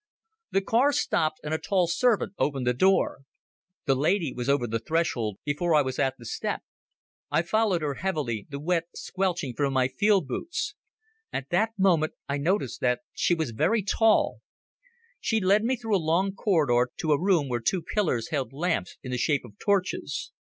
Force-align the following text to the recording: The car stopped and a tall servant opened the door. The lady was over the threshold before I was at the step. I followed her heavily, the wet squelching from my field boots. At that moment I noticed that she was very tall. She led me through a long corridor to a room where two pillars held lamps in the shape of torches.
The 0.49 0.61
car 0.61 0.91
stopped 0.93 1.39
and 1.43 1.53
a 1.53 1.59
tall 1.59 1.85
servant 1.85 2.33
opened 2.39 2.65
the 2.65 2.73
door. 2.73 3.19
The 3.85 3.93
lady 3.93 4.33
was 4.33 4.49
over 4.49 4.65
the 4.65 4.79
threshold 4.79 5.37
before 5.45 5.75
I 5.75 5.83
was 5.83 5.99
at 5.99 6.15
the 6.17 6.25
step. 6.25 6.63
I 7.29 7.43
followed 7.43 7.83
her 7.83 7.93
heavily, 7.93 8.47
the 8.49 8.59
wet 8.59 8.85
squelching 8.95 9.53
from 9.53 9.73
my 9.73 9.87
field 9.87 10.27
boots. 10.27 10.73
At 11.31 11.49
that 11.51 11.77
moment 11.77 12.13
I 12.27 12.39
noticed 12.39 12.81
that 12.81 13.01
she 13.13 13.35
was 13.35 13.51
very 13.51 13.83
tall. 13.83 14.41
She 15.19 15.39
led 15.39 15.63
me 15.63 15.75
through 15.75 15.97
a 15.97 16.01
long 16.03 16.33
corridor 16.33 16.89
to 16.97 17.11
a 17.11 17.21
room 17.21 17.47
where 17.47 17.59
two 17.59 17.83
pillars 17.83 18.29
held 18.31 18.51
lamps 18.53 18.97
in 19.03 19.11
the 19.11 19.19
shape 19.19 19.45
of 19.45 19.59
torches. 19.59 20.31